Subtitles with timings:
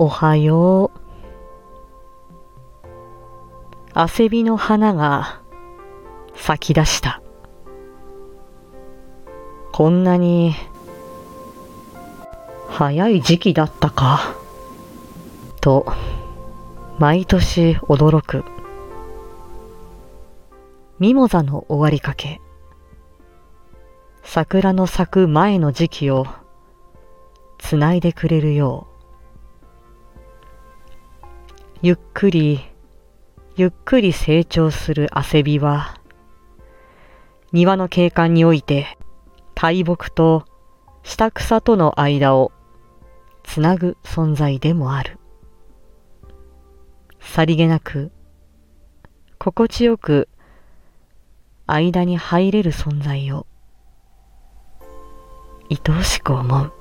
[0.00, 1.00] おはよう。
[3.94, 5.40] 汗びの花が
[6.36, 7.20] 咲き出した。
[9.72, 10.54] こんなに
[12.68, 14.36] 早い時期だったか。
[15.60, 15.92] と、
[17.00, 18.44] 毎年驚く。
[21.00, 22.40] ミモザの終わりかけ。
[24.22, 26.24] 桜の咲く前の時期を
[27.58, 28.97] つないでくれるよう。
[31.80, 32.60] ゆっくり、
[33.54, 36.00] ゆっくり成長する汗びは、
[37.52, 38.98] 庭の景観において
[39.54, 40.44] 大木と
[41.04, 42.50] 下草との間を
[43.44, 45.20] つなぐ存在でもある。
[47.20, 48.10] さりげなく、
[49.38, 50.28] 心地よく
[51.68, 53.46] 間に入れる存在を
[55.70, 56.77] 愛おしく思う。